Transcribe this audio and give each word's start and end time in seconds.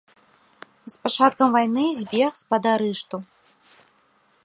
З 0.85 0.93
пачаткам 1.03 1.47
вайны 1.57 1.85
збег 2.01 2.31
з-пад 2.43 2.63
арышту. 2.73 3.17